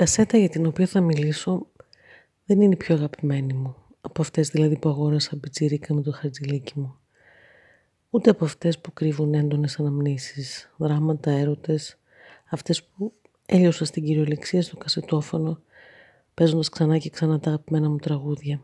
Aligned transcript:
κασέτα 0.00 0.38
για 0.38 0.48
την 0.48 0.66
οποία 0.66 0.86
θα 0.86 1.00
μιλήσω 1.00 1.66
δεν 2.44 2.60
είναι 2.60 2.74
η 2.74 2.76
πιο 2.76 2.94
αγαπημένη 2.94 3.52
μου. 3.52 3.76
Από 4.00 4.22
αυτές 4.22 4.48
δηλαδή 4.48 4.78
που 4.78 4.88
αγόρασα 4.88 5.36
πιτσιρίκα 5.36 5.94
με 5.94 6.02
το 6.02 6.12
χαρτζηλίκι 6.12 6.78
μου. 6.78 6.96
Ούτε 8.10 8.30
από 8.30 8.44
αυτές 8.44 8.78
που 8.78 8.92
κρύβουν 8.92 9.34
έντονες 9.34 9.78
αναμνήσεις, 9.78 10.70
δράματα, 10.76 11.30
έρωτες, 11.30 11.98
αυτές 12.50 12.82
που 12.84 13.12
έλειωσα 13.46 13.84
στην 13.84 14.04
κυριολεξία 14.04 14.62
στο 14.62 14.76
κασετόφωνο, 14.76 15.60
παίζοντας 16.34 16.68
ξανά 16.68 16.98
και 16.98 17.10
ξανά 17.10 17.40
τα 17.40 17.48
αγαπημένα 17.48 17.88
μου 17.88 17.98
τραγούδια. 17.98 18.60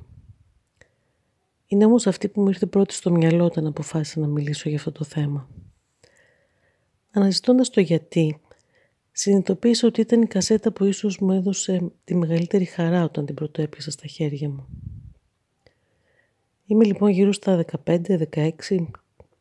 Είναι 1.66 1.84
όμως 1.84 2.07
αυτή 2.07 2.29
που 2.29 2.41
μου 2.41 2.48
ήρθε 2.48 2.66
πρώτη 2.66 2.95
στο 2.95 3.11
μυαλό 3.11 3.45
όταν 3.45 3.66
αποφάσισα 3.66 4.21
να 4.21 4.27
μιλήσω 4.27 4.68
για 4.68 4.79
αυτό 4.79 4.93
το 4.93 5.05
θέμα. 5.05 5.48
Αναζητώντας 7.11 7.71
το 7.71 7.80
γιατί, 7.80 8.41
συνειδητοποίησα 9.19 9.87
ότι 9.87 10.01
ήταν 10.01 10.23
η 10.23 10.27
κασέτα 10.27 10.73
που 10.73 10.84
ίσως 10.84 11.19
μου 11.19 11.33
έδωσε 11.33 11.91
τη 12.05 12.15
μεγαλύτερη 12.15 12.65
χαρά 12.65 13.05
όταν 13.05 13.27
την 13.27 13.34
πρώτο 13.34 13.62
έπιασα 13.62 13.91
στα 13.91 14.06
χέρια 14.06 14.48
μου. 14.48 14.66
Είμαι 16.66 16.84
λοιπόν 16.84 17.11
γύρω 17.11 17.33
στα 17.33 17.65
15-16 17.84 18.52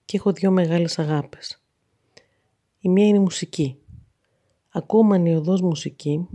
και 0.05 0.17
έχω 0.17 0.31
δύο 0.31 0.51
μεγάλες 0.51 0.99
αγάπες. 0.99 1.63
Η 2.79 2.89
μία 2.89 3.07
είναι 3.07 3.17
η 3.17 3.21
μουσική. 3.21 3.77
Ακούω 4.70 5.03
μανιωδώς 5.03 5.61
μουσική, 5.61 6.27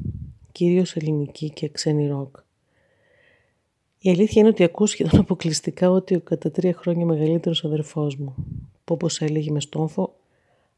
κυρίως 0.52 0.97
ελληνική 0.97 1.51
και 1.51 1.69
ξένη 1.69 2.09
ροκ. 2.09 2.37
Η 3.99 4.11
αλήθεια 4.11 4.41
είναι 4.41 4.51
ότι 4.51 4.65
ακούω 4.65 4.87
σχεδόν 4.87 5.21
αποκλειστικά 5.25 5.91
ότι 5.91 6.15
ο 6.15 6.21
κατά 6.21 6.51
τρία 6.51 6.73
χρόνια 6.73 7.07
μεγαλύτερος 7.07 7.65
αδερφός 7.65 8.16
μου, 8.16 8.35
που 8.85 8.95
όπως 8.95 9.21
έλεγε 9.21 9.51
με 9.51 9.61
στόμφο, 9.61 10.15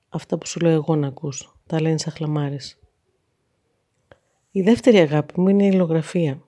αυτά 0.09 0.39
που 0.39 0.47
σου 0.47 0.61
λέω 0.61 0.73
εγώ 0.73 0.97
να 0.97 1.07
ακούς, 1.07 1.53
τα 1.73 1.81
λένε 1.81 1.99
σαν 1.99 2.13
χλαμάρες. 2.13 2.79
Η 4.51 4.63
δεύτερη 4.63 4.99
αγάπη 4.99 5.41
μου 5.41 5.49
είναι 5.49 5.65
η 5.65 5.69
αλληλογραφία. 5.69 6.43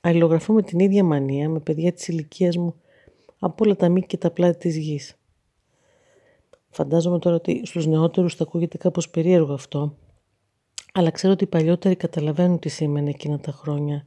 Αλληλογραφώ 0.00 0.52
με 0.52 0.62
την 0.62 0.78
ίδια 0.78 1.04
μανία 1.04 1.48
με 1.48 1.58
παιδιά 1.60 1.92
της 1.92 2.08
ηλικίας 2.08 2.56
μου 2.56 2.74
από 3.38 3.64
όλα 3.64 3.76
τα 3.76 3.88
μήκη 3.88 4.06
και 4.06 4.16
τα 4.16 4.30
πλάτη 4.30 4.58
της 4.58 4.76
γης. 4.76 5.18
Φαντάζομαι 6.70 7.18
τώρα 7.18 7.36
ότι 7.36 7.66
στους 7.66 7.86
νεότερους 7.86 8.34
θα 8.34 8.42
ακούγεται 8.42 8.76
κάπως 8.76 9.10
περίεργο 9.10 9.52
αυτό, 9.52 9.96
αλλά 10.92 11.10
ξέρω 11.10 11.32
ότι 11.32 11.44
οι 11.44 11.46
παλιότεροι 11.46 11.96
καταλαβαίνουν 11.96 12.58
τι 12.58 12.68
σήμαινε 12.68 13.10
εκείνα 13.10 13.38
τα 13.38 13.52
χρόνια 13.52 14.06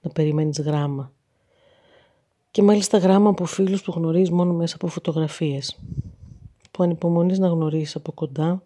να 0.00 0.10
περιμένεις 0.10 0.60
γράμμα. 0.60 1.12
Και 2.50 2.62
μάλιστα 2.62 2.98
γράμμα 2.98 3.28
από 3.28 3.44
φίλους 3.44 3.82
που 3.82 3.92
γνωρίζεις 3.96 4.30
μόνο 4.30 4.52
μέσα 4.52 4.74
από 4.74 4.86
φωτογραφίες. 4.86 5.78
Που 6.70 6.82
ανυπομονείς 6.82 7.38
να 7.38 7.48
γνωρίσεις 7.48 7.96
από 7.96 8.12
κοντά, 8.12 8.62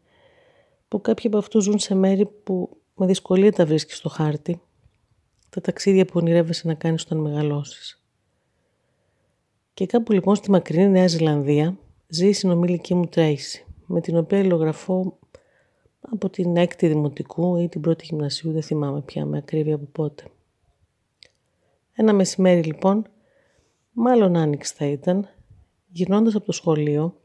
που 0.91 1.01
κάποιοι 1.01 1.27
από 1.27 1.39
αυτούς 1.39 1.65
ζουν 1.65 1.79
σε 1.79 1.95
μέρη 1.95 2.27
που 2.27 2.77
με 2.95 3.07
δυσκολία 3.07 3.53
τα 3.53 3.67
βρίσκεις 3.67 3.97
στο 3.97 4.09
χάρτη, 4.09 4.61
τα 5.51 5.61
ταξίδια 5.61 6.05
που 6.05 6.13
ονειρεύεσαι 6.15 6.67
να 6.67 6.75
κάνεις 6.75 7.03
όταν 7.03 7.19
μεγαλώσεις. 7.19 8.03
Και 9.75 9.87
κάπου 9.87 10.13
λοιπόν 10.13 10.35
στη 10.35 10.51
μακρινή 10.51 10.89
Νέα 10.89 11.09
Ζηλανδία 11.09 11.79
ζει 12.09 12.29
η 12.29 12.33
συνομήλικη 12.33 12.95
μου 12.95 13.07
Τρέισι, 13.07 13.67
με 13.87 14.01
την 14.01 14.17
οποία 14.17 14.39
υλογραφώ 14.39 15.19
από 16.01 16.31
την 16.31 16.57
έκτη 16.57 16.87
δημοτικού 16.87 17.57
ή 17.57 17.69
την 17.69 17.81
πρώτη 17.81 18.05
γυμνασίου, 18.05 18.53
δεν 18.53 18.63
θυμάμαι 18.63 19.01
πια 19.01 19.27
με 19.27 19.37
ακρίβεια 19.39 19.75
από 19.75 19.87
πότε. 19.93 20.25
Ένα 21.93 22.13
μεσημέρι 22.13 22.63
λοιπόν, 22.63 23.07
μάλλον 23.93 24.37
άνοιξη 24.37 24.75
θα 24.75 24.87
ήταν, 24.87 25.29
γυρνώντας 25.89 26.35
από 26.35 26.45
το 26.45 26.53
σχολείο, 26.53 27.20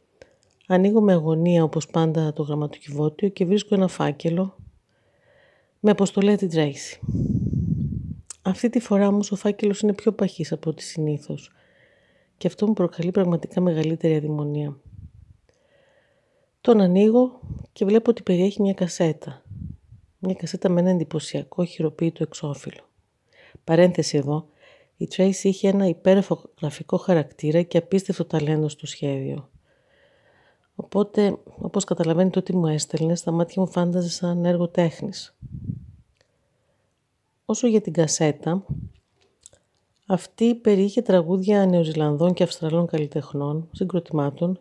ανοίγω 0.67 1.01
με 1.01 1.13
αγωνία 1.13 1.63
όπως 1.63 1.87
πάντα 1.87 2.33
το 2.33 2.43
γραμματοκιβώτιο 2.43 3.29
και 3.29 3.45
βρίσκω 3.45 3.75
ένα 3.75 3.87
φάκελο 3.87 4.55
με 5.79 5.91
αποστολέα 5.91 6.35
την 6.35 6.49
Τρέισι. 6.49 6.99
Αυτή 8.41 8.69
τη 8.69 8.79
φορά 8.79 9.07
όμως 9.07 9.31
ο 9.31 9.35
φάκελος 9.35 9.79
είναι 9.79 9.93
πιο 9.93 10.11
παχής 10.11 10.51
από 10.51 10.69
ό,τι 10.69 10.83
συνήθως 10.83 11.51
και 12.37 12.47
αυτό 12.47 12.67
μου 12.67 12.73
προκαλεί 12.73 13.11
πραγματικά 13.11 13.61
μεγαλύτερη 13.61 14.15
αδημονία. 14.15 14.77
Τον 16.61 16.81
ανοίγω 16.81 17.39
και 17.73 17.85
βλέπω 17.85 18.09
ότι 18.09 18.23
περιέχει 18.23 18.61
μια 18.61 18.73
κασέτα. 18.73 19.43
Μια 20.19 20.33
κασέτα 20.33 20.69
με 20.69 20.79
ένα 20.79 20.89
εντυπωσιακό 20.89 21.65
χειροποίητο 21.65 22.23
εξώφυλλο. 22.23 22.89
Παρένθεση 23.63 24.17
εδώ, 24.17 24.47
η 24.97 25.07
Tracy 25.15 25.43
είχε 25.43 25.67
ένα 25.67 25.87
υπέροχο 25.87 26.41
γραφικό 26.61 26.97
χαρακτήρα 26.97 27.61
και 27.61 27.77
απίστευτο 27.77 28.25
ταλέντο 28.25 28.69
στο 28.69 28.87
σχέδιο. 28.87 29.49
Οπότε, 30.75 31.37
όπως 31.57 31.83
καταλαβαίνετε 31.83 32.39
ότι 32.39 32.55
μου 32.55 32.67
έστελνε, 32.67 33.15
στα 33.15 33.31
μάτια 33.31 33.61
μου 33.61 33.67
φάνταζε 33.67 34.09
σαν 34.09 34.45
έργο 34.45 34.67
τέχνης. 34.67 35.35
Όσο 37.45 37.67
για 37.67 37.81
την 37.81 37.93
κασέτα, 37.93 38.65
αυτή 40.05 40.55
περιείχε 40.55 41.01
τραγούδια 41.01 41.65
Νεοζηλανδών 41.65 42.33
και 42.33 42.43
Αυστραλών 42.43 42.85
καλλιτεχνών, 42.85 43.69
συγκροτημάτων, 43.71 44.59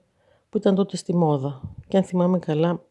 που 0.50 0.56
ήταν 0.56 0.74
τότε 0.74 0.96
στη 0.96 1.14
μόδα. 1.14 1.60
Και 1.88 1.96
αν 1.96 2.04
θυμάμαι 2.04 2.38
καλά, 2.38 2.84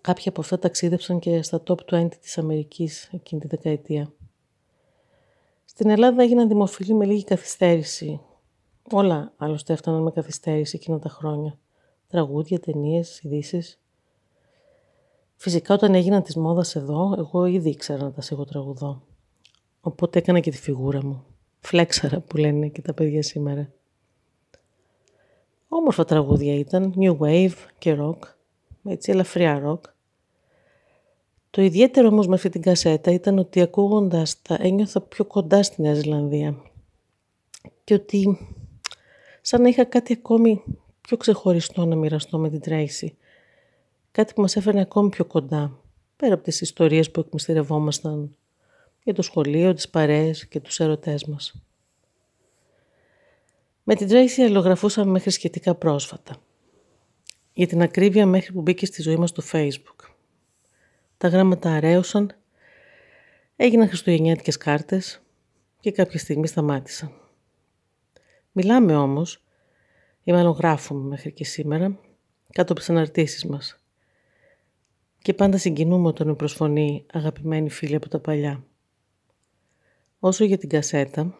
κάποια 0.00 0.30
από 0.30 0.40
αυτά 0.40 0.58
ταξίδεψαν 0.58 1.18
και 1.18 1.42
στα 1.42 1.62
top 1.66 1.76
20 1.90 2.08
της 2.20 2.38
Αμερικής 2.38 3.08
εκείνη 3.12 3.40
τη 3.40 3.46
δεκαετία. 3.46 4.12
Στην 5.64 5.90
Ελλάδα 5.90 6.22
έγιναν 6.22 6.48
δημοφιλή 6.48 6.94
με 6.94 7.04
λίγη 7.04 7.24
καθυστέρηση. 7.24 8.20
Όλα 8.92 9.32
άλλωστε 9.36 9.72
έφταναν 9.72 10.02
με 10.02 10.10
καθυστέρηση 10.10 10.76
εκείνα 10.76 10.98
τα 10.98 11.08
χρόνια. 11.08 11.58
Τραγούδια, 12.10 12.60
ταινίες, 12.60 13.20
ειδήσεις. 13.20 13.80
Φυσικά 15.36 15.74
όταν 15.74 15.94
έγιναν 15.94 16.22
της 16.22 16.36
μόδας 16.36 16.76
εδώ, 16.76 17.14
εγώ 17.18 17.44
ήδη 17.44 17.70
ήξερα 17.70 18.02
να 18.02 18.12
τα 18.12 18.20
σίγω 18.20 18.44
τραγουδώ. 18.44 19.02
Οπότε 19.80 20.18
έκανα 20.18 20.40
και 20.40 20.50
τη 20.50 20.56
φιγούρα 20.56 21.04
μου. 21.04 21.24
Φλέξαρα 21.60 22.20
που 22.20 22.36
λένε 22.36 22.68
και 22.68 22.82
τα 22.82 22.94
παιδιά 22.94 23.22
σήμερα. 23.22 23.72
Όμορφα 25.68 26.04
τραγούδια 26.04 26.54
ήταν, 26.54 26.94
new 26.96 27.18
wave 27.18 27.54
και 27.78 27.96
rock, 28.00 28.18
έτσι 28.84 29.10
ελαφριά 29.10 29.62
rock. 29.66 29.80
Το 31.50 31.62
ιδιαίτερο 31.62 32.08
όμως 32.08 32.26
με 32.26 32.34
αυτή 32.34 32.48
την 32.48 32.62
κασέτα 32.62 33.10
ήταν 33.10 33.38
ότι 33.38 33.60
ακούγοντας 33.60 34.42
τα 34.42 34.56
ένιωθα 34.60 35.00
πιο 35.00 35.24
κοντά 35.24 35.62
στη 35.62 35.82
Νέα 35.82 35.94
Ζηλανδία 35.94 36.62
και 37.84 37.94
ότι 37.94 38.38
σαν 39.40 39.62
να 39.62 39.68
είχα 39.68 39.84
κάτι 39.84 40.12
ακόμη 40.12 40.62
πιο 41.10 41.18
ξεχωριστό 41.18 41.84
να 41.84 41.96
μοιραστώ 41.96 42.38
με 42.38 42.50
την 42.50 42.60
Τρέισι. 42.60 43.16
Κάτι 44.12 44.34
που 44.34 44.40
μας 44.40 44.56
έφερνε 44.56 44.80
ακόμη 44.80 45.08
πιο 45.08 45.24
κοντά, 45.24 45.78
πέρα 46.16 46.34
από 46.34 46.42
τις 46.42 46.60
ιστορίες 46.60 47.10
που 47.10 47.20
εκμυστηρευόμασταν 47.20 48.36
για 49.02 49.14
το 49.14 49.22
σχολείο, 49.22 49.74
τις 49.74 49.88
παρέες 49.88 50.46
και 50.46 50.60
τους 50.60 50.80
ερωτές 50.80 51.24
μας. 51.24 51.62
Με 53.82 53.94
την 53.94 54.08
Τρέισι 54.08 54.42
αλληλογραφούσαμε 54.42 55.10
μέχρι 55.10 55.30
σχετικά 55.30 55.74
πρόσφατα. 55.74 56.36
Για 57.52 57.66
την 57.66 57.82
ακρίβεια 57.82 58.26
μέχρι 58.26 58.52
που 58.52 58.60
μπήκε 58.60 58.86
στη 58.86 59.02
ζωή 59.02 59.16
μας 59.16 59.28
στο 59.28 59.42
Facebook. 59.52 60.10
Τα 61.16 61.28
γράμματα 61.28 61.70
αρέωσαν, 61.70 62.32
έγιναν 63.56 63.88
χριστουγεννιάτικες 63.88 64.56
κάρτες 64.56 65.22
και 65.80 65.90
κάποια 65.90 66.18
στιγμή 66.18 66.46
σταμάτησαν. 66.46 67.12
Μιλάμε 68.52 68.96
όμως, 68.96 69.44
ή 70.22 70.32
μάλλον 70.32 70.52
γράφουμε 70.52 71.08
μέχρι 71.08 71.32
και 71.32 71.44
σήμερα, 71.44 71.98
κάτω 72.52 72.72
από 72.72 72.80
τις 72.80 72.90
αναρτήσεις 72.90 73.44
μας. 73.44 73.76
Και 75.18 75.34
πάντα 75.34 75.58
συγκινούμε 75.58 76.08
όταν 76.08 76.26
με 76.26 76.34
προσφωνεί 76.34 77.06
αγαπημένη 77.12 77.70
φίλη 77.70 77.94
από 77.94 78.08
τα 78.08 78.18
παλιά. 78.18 78.64
Όσο 80.18 80.44
για 80.44 80.58
την 80.58 80.68
κασέτα, 80.68 81.38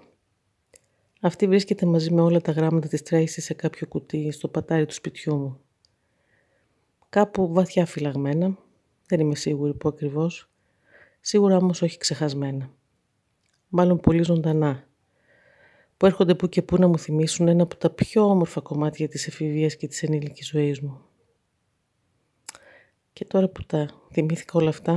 αυτή 1.20 1.46
βρίσκεται 1.46 1.86
μαζί 1.86 2.12
με 2.12 2.20
όλα 2.20 2.40
τα 2.40 2.52
γράμματα 2.52 2.88
της 2.88 3.02
Τρέισι 3.02 3.40
σε 3.40 3.54
κάποιο 3.54 3.86
κουτί 3.86 4.30
στο 4.30 4.48
πατάρι 4.48 4.86
του 4.86 4.94
σπιτιού 4.94 5.36
μου. 5.36 5.60
Κάπου 7.08 7.52
βαθιά 7.52 7.86
φυλαγμένα, 7.86 8.58
δεν 9.06 9.20
είμαι 9.20 9.34
σίγουρη 9.34 9.74
που 9.74 9.88
ακριβώς, 9.88 10.50
σίγουρα 11.20 11.56
όμως 11.56 11.82
όχι 11.82 11.98
ξεχασμένα. 11.98 12.70
Μάλλον 13.68 14.00
πολύ 14.00 14.22
ζωντανά, 14.22 14.88
που 16.00 16.06
έρχονται 16.06 16.34
που 16.34 16.48
και 16.48 16.62
που 16.62 16.76
να 16.76 16.86
μου 16.86 16.98
θυμίσουν 16.98 17.48
ένα 17.48 17.62
από 17.62 17.76
τα 17.76 17.90
πιο 17.90 18.24
όμορφα 18.24 18.60
κομμάτια 18.60 19.08
της 19.08 19.26
εφηβείας 19.26 19.76
και 19.76 19.86
της 19.86 20.02
ενήλικης 20.02 20.48
ζωής 20.48 20.80
μου. 20.80 21.00
Και 23.12 23.24
τώρα 23.24 23.48
που 23.48 23.64
τα 23.64 23.90
θυμήθηκα 24.12 24.52
όλα 24.54 24.68
αυτά, 24.68 24.92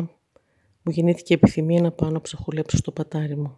μου 0.81 0.91
γεννήθηκε 0.91 1.33
επιθυμία 1.33 1.81
να 1.81 1.91
πάω 1.91 2.09
να 2.09 2.21
ψαχουλέψω 2.21 2.77
στο 2.77 2.91
πατάρι 2.91 3.35
μου. 3.35 3.57